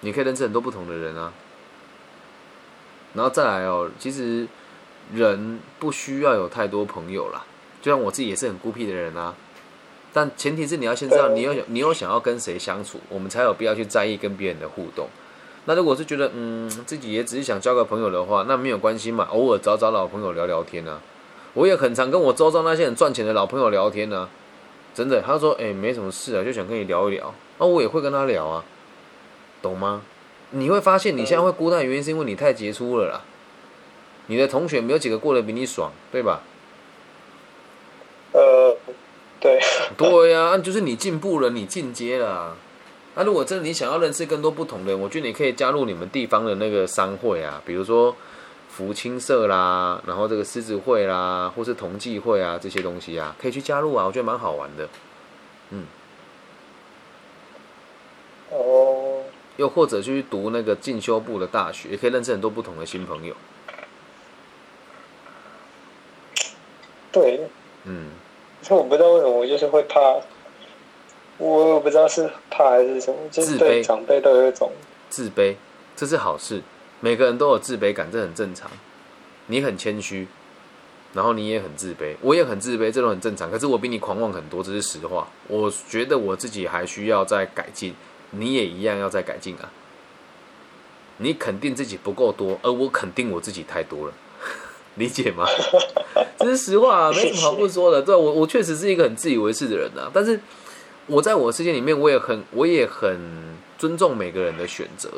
[0.00, 1.32] 你可以认识很多不同的人啊。
[3.14, 4.46] 然后再来哦，其实
[5.14, 7.46] 人不需要有太多朋友啦，
[7.80, 9.34] 就像我自己也是很孤僻的人啊。
[10.12, 15.08] 但前提是你要先知道你有你有想要跟谁相处，我们才有必要去在意跟别人的互动。
[15.66, 21.00] 那如果是觉得嗯自己也只是想交个朋友的话，那没有关系嘛，偶尔找找老朋友聊聊天啊。
[21.54, 24.28] 我也很常跟我周遭那些很赚钱的老朋友聊天呢，
[24.96, 28.64] 真的，他说哎没什么事啊，就想跟你聊一聊，那我也会跟他聊啊，
[29.60, 30.00] 懂吗？
[30.50, 33.20] 你会发现你现在会孤单的原因是因为你太杰出了啦，
[34.28, 36.40] 你的同学没有几个过得比你爽，对吧？
[38.32, 38.74] 呃。
[39.38, 39.60] 对，
[39.98, 42.56] 对呀，就是你进步了，你进阶了。
[43.14, 48.16] 那如果真的你想要认识更多不同的人，我觉得你可以加入你们地方的那个商会啊，比如说
[48.76, 54.86] 福清社啦，然后这个狮子会啦，或是同济会啊这些东西啊，可以去加入啊，我觉得蛮好玩的。
[55.70, 55.86] 嗯。
[58.50, 59.22] 哦。
[59.56, 63.34] 又或者去读那个进修部的大学，也可以认识很多不同的新朋友。
[67.10, 67.48] 对。
[67.84, 68.10] 嗯。
[68.68, 69.98] 我不知道为什么，我就是会怕，
[71.38, 74.70] 我不知道是怕还是什么，就是对长辈都有一种
[75.08, 75.56] 自卑，
[75.96, 76.60] 这是好事。
[77.00, 78.70] 每个人都有自卑感，这很正常。
[79.46, 80.26] 你很谦虚，
[81.12, 83.50] 然后你也很自卑，我也很自卑，这都很正常。
[83.50, 85.28] 可是我比你狂妄很多，这是实话。
[85.46, 87.94] 我觉得我自己还需要再改进，
[88.30, 89.70] 你也一样要再改进啊。
[91.18, 94.12] 你肯定自己不够多，而我肯定我自己太多了。
[94.96, 95.46] 理解吗？
[96.38, 98.02] 这是实话，没什么好不说的。
[98.02, 100.10] 对我，我确实是一个很自以为是的人啊。
[100.12, 100.40] 但是
[101.06, 103.18] 我在我世界里面，我也很，我也很
[103.78, 105.08] 尊重每个人的选择。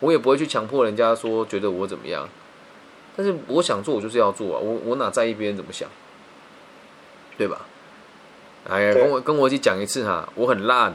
[0.00, 2.28] 我也不会去强迫人家说觉得我怎么样。
[3.16, 4.60] 但是我想做，我就是要做啊。
[4.60, 5.88] 我我哪在意别人怎么想，
[7.38, 7.66] 对吧？
[8.68, 10.94] 哎呀，跟我跟我一起讲一次哈，我很烂，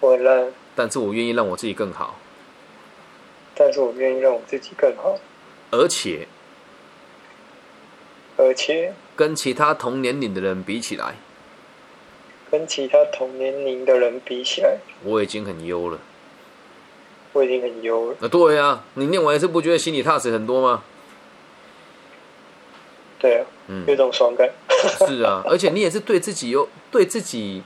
[0.00, 2.18] 我很烂，但是我愿意让我自己更好。
[3.54, 5.18] 但是我愿意让我自己更好，
[5.70, 6.26] 而且。
[8.38, 11.14] 而且跟其他同年龄的人比起来，
[12.50, 15.98] 跟其他同年龄的人比起来，我已经很优了。
[17.32, 18.16] 我已经很优了。
[18.20, 20.82] 啊，对呀，你念完一次不觉得心里踏实很多吗？
[23.18, 24.50] 对啊，嗯，有种爽感。
[25.06, 27.62] 是啊，而且你也是对自己有对自己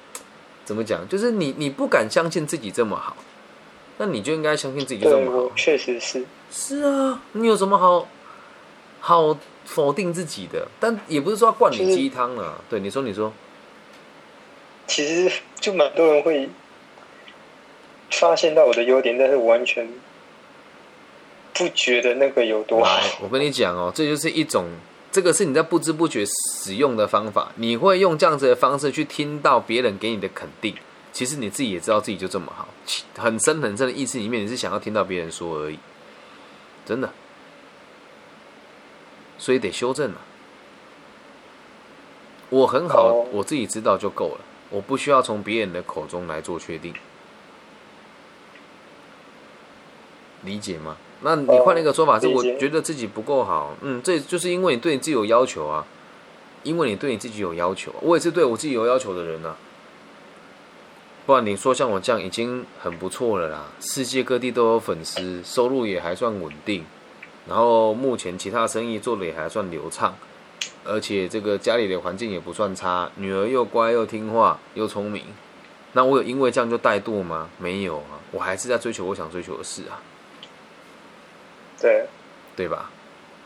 [0.65, 1.09] 怎么讲？
[1.09, 3.17] 就是你你不敢相信自己这么好，
[3.99, 5.53] 那你就应该相信自己就这么好。
[5.57, 6.25] 确实是。
[6.51, 8.09] 是啊，你有什么好
[9.01, 9.39] 好？
[9.67, 12.55] 否定自己的，但也不是说要灌你鸡汤啊。
[12.71, 13.33] 对，你说，你说，
[14.87, 16.49] 其实就蛮多人会
[18.19, 19.87] 发现到我的优点，但是完全
[21.53, 23.01] 不觉得那个有多好。
[23.23, 24.67] 我跟你讲哦，这就是一种，
[25.13, 27.53] 这个是你在不知不觉使用的方法。
[27.57, 30.75] 你会用这样子的方式去听到别人给你的肯定，
[31.13, 32.69] 其实你自己也知道自己就这么好，
[33.17, 35.79] 很深很深的意思里面，你是想要听到别人说而已，
[36.85, 37.11] 真的。
[39.39, 40.21] 所以得修正了。
[42.49, 46.95] 我很好，我自己知道就够了，我不需要从别人的口中来做确定，
[50.47, 50.97] 理解吗？
[51.21, 55.85] 那你换了一个说法，是我觉得自己不够好，嗯，这就是因为你对你自己有要求啊，
[56.63, 59.57] 因为你对你自己有要求，我也是对我自己有要求的人啊。
[61.27, 66.85] 不然你说像我这样已经很不错了啦，世界各地都有粉丝，收入也还算稳定。
[67.49, 70.15] 然后目前其他生意做的也还算流畅，
[70.85, 75.25] 而且这个家里的环境也不算差，女儿又乖又听话又聪明。
[75.93, 77.49] 那我有因为这样就怠惰吗？
[77.59, 79.99] 没有啊，我还是在追求我想追求的事啊。
[81.81, 82.07] 对，
[82.57, 82.91] 对吧？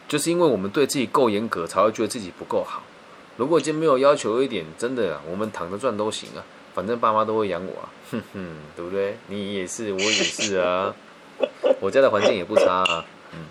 [0.09, 2.83] 就是因为我们对自己够严格，才会觉得自己不够好。
[3.37, 9.17] 如果已经没有要求一点，真的，我们躺着赚都行啊，反正爸妈都会养我啊，哼哼，对不对？
[9.29, 10.95] 你也是，我也是啊，
[11.81, 13.05] 我家的环境也不差啊。
[13.33, 13.47] 嗯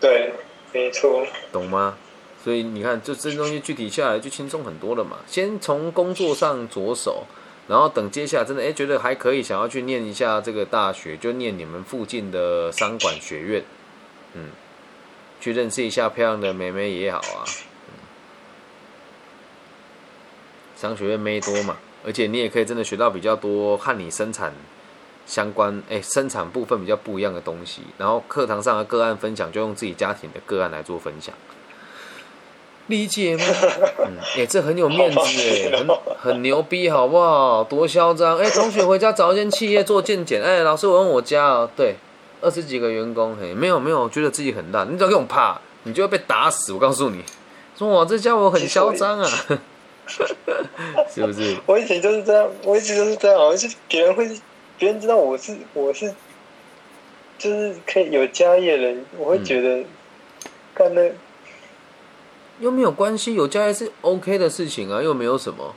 [0.00, 0.32] 对，
[0.72, 1.96] 没错，懂吗？
[2.42, 5.18] 所以你看，就这东西具体下来就轻松很多了嘛。
[5.26, 7.24] 先从工作上着手，
[7.68, 13.64] 然后等接下来真的哎觉得还可以，想要去念一下这个大学，就念你们附近的商管学院，
[14.34, 14.50] 嗯，
[15.40, 17.44] 去认识一下漂亮的妹妹也好啊。
[20.76, 24.52] 商学院妹多嘛，而且你也可以真的学到比较多和你生产。
[25.26, 31.32] 相关哎，生产部分比较不一样的东西，然后课堂上的个案分享就用自己家庭的个案来做分享，
[32.90, 33.44] 理解吗？
[34.04, 35.88] 嗯，哎，这很有面子哎， 很
[36.18, 37.64] 很牛逼，好不好？
[37.64, 38.50] 多嚣张哎！
[38.50, 41.94] 同学回家找一间企业做健检，哎，老师我问我家哦，对，
[42.42, 46.74] 二十几个员工，嘿，没有没有，觉得自己很烂，你只要给我怕，你就会被打死。
[46.74, 47.24] 我告诉你，
[47.78, 49.28] 说我这家伙很嚣张啊，
[51.08, 51.56] 是不是？
[51.64, 54.28] 我以前就是这样，我一直都是这样，就是别人会。
[54.78, 56.10] 别人知道我是我是
[57.36, 59.84] 就是可以有家业的人，我会觉得
[60.72, 61.02] 干那
[62.60, 65.74] 又没有关系，有家业是 OK 的事情啊，又没有什么。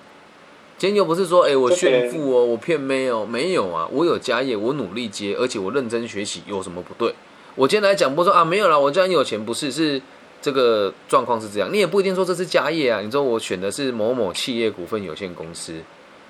[0.77, 7.13] 今天又不是说，哎、我炫富哦，我骗妹哦，没有啊，我有家业，我努力接，而且我认真学习，有什么不对？
[7.55, 10.01] 我今天来讲，不说啊，没有啦，我家很有钱，不是，是
[10.41, 12.99] 这个状况是这样，你也不一定说这是家业啊。
[12.99, 15.73] 你说我选的是某某企业股份有限公司，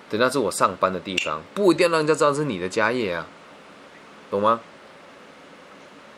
[0.10, 3.26] 对，那是我上班的地方，不一定要让人家知道是你的家业啊，
[4.30, 4.60] 懂吗？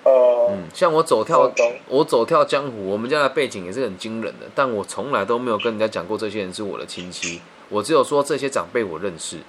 [0.05, 1.53] 哦，嗯，像我走跳我，
[1.87, 9.39] 我走跳江湖，我们家的背景也是很惊人的，但我从来都没有跟人家讲过这些人是我的亲戚，我只有说这些长辈我认识。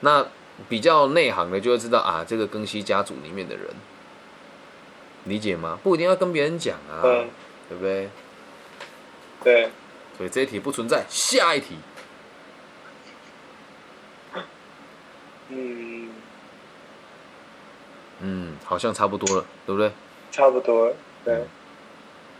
[0.00, 0.26] 那
[0.68, 3.64] 比较内行的就会知道啊，这个庚希家族里面的人，
[5.24, 5.78] 理解吗？
[5.82, 7.28] 不一定要跟别人讲啊，嗯，
[7.68, 8.08] 对不对？
[9.44, 9.70] 对，
[10.16, 11.76] 所以这一题不存在，下一题。
[15.50, 16.10] 嗯，
[18.20, 19.92] 嗯，好像差不多了，对不对？
[20.30, 20.92] 差不多，
[21.24, 21.44] 对，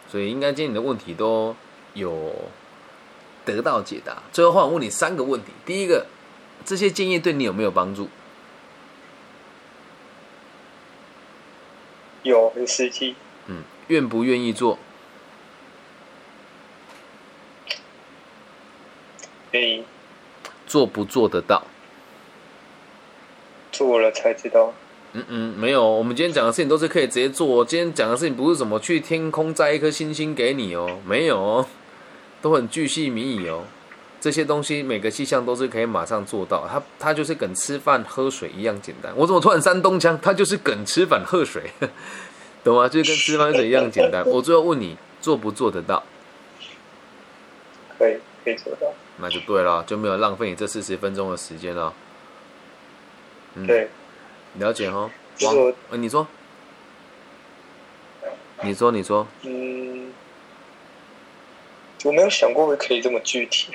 [0.09, 1.55] 所以应该今天你的问题都
[1.95, 2.35] 有
[3.45, 4.23] 得到解答。
[4.33, 6.07] 最后换我问你三个问题：第一个，
[6.65, 8.09] 这些建议对你有没有帮助？
[12.25, 13.15] 有很实际，
[13.47, 14.79] 嗯，愿不愿意做？
[19.53, 19.85] 愿意
[20.67, 21.65] 做不做得到？
[23.73, 24.75] 做了才知道，
[25.15, 27.65] 嗯嗯，没有，我们今天讲的事情都是可以直接做。
[27.65, 31.67] 今天讲的事情不是什么去天空摘一颗星星给你哦，没有哦，
[32.43, 33.65] 都很巨细靡遗哦。
[34.21, 39.13] 这些东西每个气象都是可以马上做到，它它就是跟吃饭喝水一样简单。
[39.17, 40.19] 我怎么突然山东腔？
[40.21, 41.71] 它就是跟吃饭喝水，
[42.65, 42.89] 懂吗？
[42.89, 44.23] 就是跟吃饭喝水一样简单。
[44.29, 46.03] 我最后问你，做不做得到？
[47.97, 48.89] 可以可以做到，
[49.19, 51.95] 那就对了，就没有浪费你这四十分钟的时间了。
[53.55, 53.89] 嗯，对，
[54.59, 54.99] 了解哈。
[55.01, 56.27] 王就是我，呃，你说，
[58.63, 60.13] 你说，你说，嗯，
[62.05, 63.73] 我没有想过可以这么具体，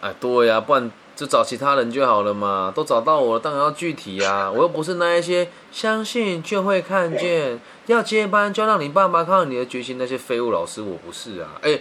[0.00, 2.72] 哎，对呀、不然就找其他人就好了嘛。
[2.74, 11.60] 都找到我了，当然要具体呀、我又不是那一些相信就会看见，要接班就要让你爸爸看到你的决心那些废物老师，我不是啊。
[11.62, 11.78] 哎，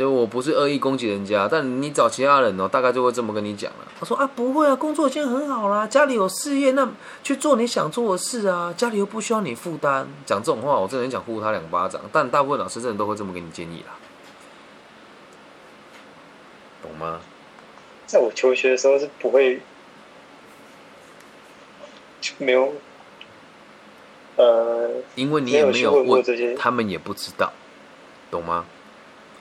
[0.00, 3.78] 就我不是恶意攻击人家，但你找其他人哦，大概就会这么跟你讲了。
[4.00, 6.88] 他说啊，不会啊，工作已经很好啦，家里有事业，那
[7.22, 10.08] 去做你想做的事啊，家里又不需要你负担。
[10.24, 12.00] 讲这种话，我真的很想呼他两巴掌。
[12.10, 13.92] 但大部分老师真的都会这么给你建议啦，
[16.82, 17.20] 懂吗？
[18.06, 19.60] 在我求学的时候是不会，
[22.22, 22.72] 就没有，
[24.36, 27.52] 呃，因为你也没有问这些，他们也不知道，
[28.30, 28.64] 懂吗？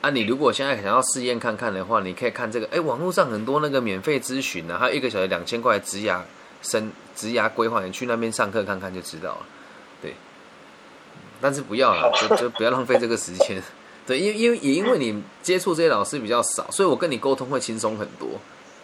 [0.01, 6.21] 啊，你如果现在想要试验看看的话，你可以看这个，哎，网络上很多那个免费咨询啊，还有一个小时两千块职涯
[6.61, 9.45] 生职涯规划，你去那边上课看看就知道了。
[10.01, 10.13] 对，
[11.41, 13.61] 但是不要了，就就不要浪费这个时间。
[14.07, 18.29] 对，因为因为也因为你接触这些老师比较少，所以我跟你沟通会轻松很多。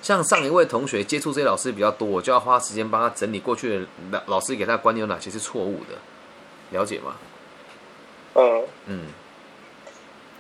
[0.02, 7.16] 像上一位同学接触这些老师比较多，我就要花时间帮他整理过去的老老师给他的观念有哪些是错误的，了解吗？
[8.36, 9.02] 嗯，嗯，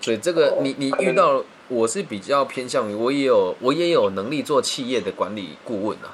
[0.02, 6.14] 所以这个你你遇到，我是比较偏向于我也有我也有能力做企业的管理顾问啊，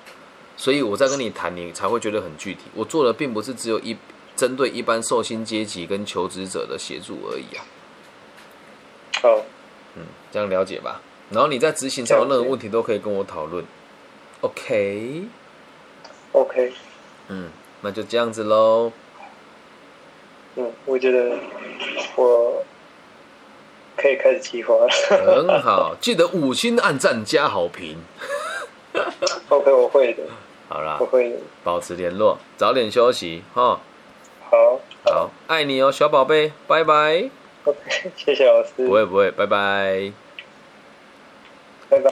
[0.56, 2.62] 所以我在跟你谈，你才会觉得很具体。
[2.74, 3.98] 我做的并不是只有一
[4.36, 7.66] 针对一般受薪阶级跟求职者的协助而已啊，
[9.22, 9.44] 好，
[9.96, 11.02] 嗯，这样了解吧。
[11.30, 13.64] 然后你在执行上有任何问题都可以跟我讨论
[14.42, 15.28] ，OK，，OK，
[17.28, 17.50] 嗯，
[17.82, 18.92] 那就这样子喽。
[20.56, 21.38] 嗯，我觉得
[22.16, 22.64] 我
[24.02, 27.98] 可以开始计划了很好，记得五星按赞加好评。
[29.50, 30.24] OK，我会的，
[30.68, 33.80] 好啦我，会的，保持联络，早点休息哈。
[34.50, 37.30] 好，好，爱你哦，小宝贝，拜拜。
[37.66, 40.12] ，OK， 谢谢老师，不会不会，拜拜。
[41.88, 42.12] 拜拜。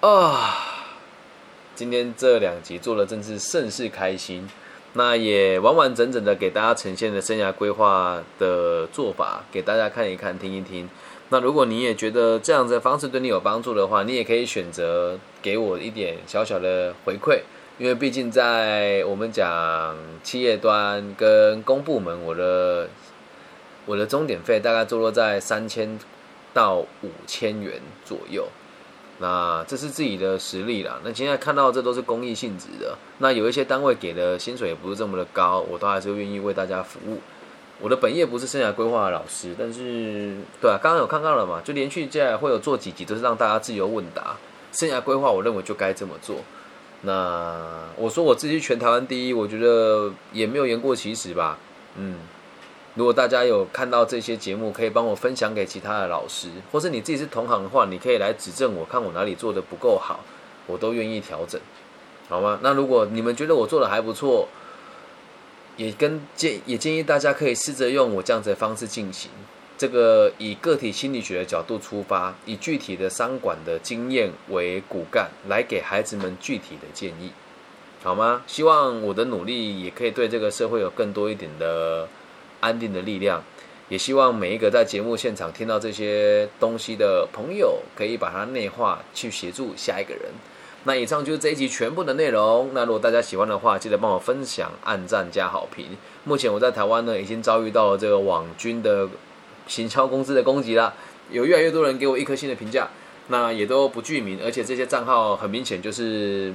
[0.00, 0.56] 啊，
[1.76, 4.48] 今天这两集做的真是甚是开心，
[4.96, 10.88] 那也完完整整的给大家呈现了生涯规划的做法，给大家看一看、听一听。
[11.28, 17.40] 那如果你也觉得这样子的方式对你有帮助的话，你也可以选择给我一点小小的回馈，
[17.78, 22.88] 因为毕竟在我们讲企业端跟公部门，我的
[23.84, 25.98] 我的终点费大概坐落在三千
[26.54, 28.46] 到五千元左右。
[29.18, 30.98] 那这是自己的实力啦。
[31.04, 37.18] 那现在看到这都是公益性质的，那有一些单位给的薪水也不是这么的高，我都还是愿意为大家服务。
[37.78, 44.36] 我的本业不是生涯规划的老师，但是对啊，刚刚有看到了嘛，就连续接下来会有做几集，都是让大家自由问答。
[44.72, 46.36] 生涯规划，我认为就该这么做。
[47.02, 47.54] 那
[47.96, 51.58] 我说我自己全台湾第一，我觉得也没有言过其实吧。
[51.96, 52.16] 嗯，
[52.96, 60.20] 如果大家有看到这些节目，可以帮我分享给其他的老师，或是你自己是同行的话，你可以来指正我，看我哪里做的不够好，
[60.66, 61.60] 我都愿意调整，
[62.28, 62.58] 好吗？
[62.62, 64.48] 那如果你们觉得我做的还不错，
[65.76, 69.30] 也跟建也建议大家可以试着用我这样子的方式进行。
[69.76, 77.30] 这个以个体心理学的角度出发，以具体的商管的经验为骨干，来给孩子们具体的建议，
[78.02, 78.42] 好吗？
[78.46, 82.08] 希望我的努力也可以对这个社会有更多一点的
[82.60, 83.42] 安定的力量，
[83.88, 90.22] 也希望每一个在节目现场听到这些东西的朋友，可以把它内化，去协助下一个人。
[90.84, 92.70] 那以上就是这一集全部的内容。
[92.72, 95.86] 那如果大家喜欢的话，记得帮我分享、按赞加好评。
[96.24, 99.08] 目前我在台湾呢，已经遭遇到了这个网军的。
[99.68, 100.94] 行销公司的攻击啦，
[101.28, 102.88] 有越来越多人给我一颗星的评价，
[103.26, 106.54] 那也都不具名，而且这些账号很明显就是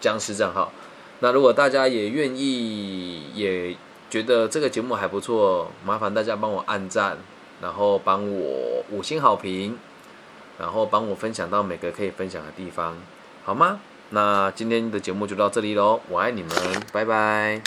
[0.00, 0.72] 僵尸账号。
[1.18, 3.74] 那如果大家也愿意，也
[4.12, 7.16] 觉得这个节目还不错，麻烦大家帮我按赞，
[7.62, 9.78] 然后帮我五星好评，
[10.58, 12.94] 然后帮我分享到每个可以分享的地方，
[13.42, 13.80] 好吗？
[14.10, 16.50] 那今天的节目就到这里喽，我爱你们，
[16.92, 17.60] 拜拜。